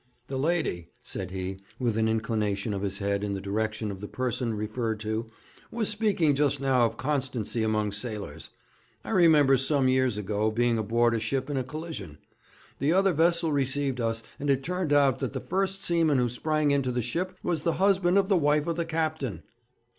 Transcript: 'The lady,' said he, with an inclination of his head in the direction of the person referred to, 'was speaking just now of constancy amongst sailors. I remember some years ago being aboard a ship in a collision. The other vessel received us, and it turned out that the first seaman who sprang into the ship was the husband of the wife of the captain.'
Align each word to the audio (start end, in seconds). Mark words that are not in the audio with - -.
'The 0.29 0.37
lady,' 0.39 0.89
said 1.03 1.29
he, 1.29 1.59
with 1.77 1.95
an 1.95 2.07
inclination 2.07 2.73
of 2.73 2.81
his 2.81 2.97
head 2.97 3.23
in 3.23 3.33
the 3.33 3.39
direction 3.39 3.91
of 3.91 4.01
the 4.01 4.07
person 4.07 4.51
referred 4.55 4.99
to, 4.99 5.29
'was 5.69 5.89
speaking 5.89 6.33
just 6.33 6.59
now 6.59 6.87
of 6.87 6.97
constancy 6.97 7.61
amongst 7.61 8.01
sailors. 8.01 8.49
I 9.03 9.11
remember 9.11 9.59
some 9.59 9.87
years 9.87 10.17
ago 10.17 10.49
being 10.49 10.79
aboard 10.79 11.13
a 11.13 11.19
ship 11.19 11.51
in 11.51 11.57
a 11.57 11.63
collision. 11.63 12.17
The 12.79 12.91
other 12.91 13.13
vessel 13.13 13.51
received 13.51 14.01
us, 14.01 14.23
and 14.39 14.49
it 14.49 14.63
turned 14.63 14.91
out 14.91 15.19
that 15.19 15.33
the 15.33 15.39
first 15.39 15.81
seaman 15.83 16.17
who 16.17 16.29
sprang 16.29 16.71
into 16.71 16.91
the 16.91 17.03
ship 17.03 17.37
was 17.43 17.61
the 17.61 17.73
husband 17.73 18.17
of 18.17 18.27
the 18.27 18.37
wife 18.37 18.65
of 18.65 18.77
the 18.77 18.85
captain.' 18.85 19.43